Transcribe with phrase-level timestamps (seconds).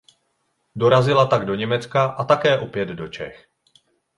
[0.75, 3.47] Dorazila tak do Německa a také opět do Čech.